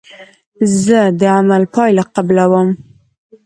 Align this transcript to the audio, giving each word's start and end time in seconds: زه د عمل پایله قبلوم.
زه 0.83 0.99
د 1.19 1.21
عمل 1.37 1.63
پایله 1.75 2.03
قبلوم. 2.15 2.69